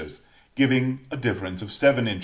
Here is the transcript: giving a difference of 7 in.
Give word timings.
giving 0.55 0.99
a 1.11 1.15
difference 1.17 1.61
of 1.61 1.71
7 1.71 2.07
in. 2.07 2.19